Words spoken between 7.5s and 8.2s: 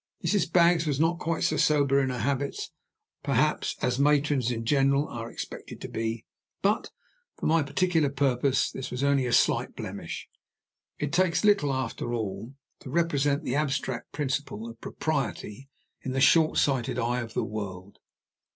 particular